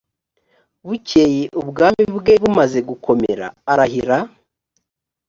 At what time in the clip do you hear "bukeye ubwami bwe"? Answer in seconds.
0.87-2.33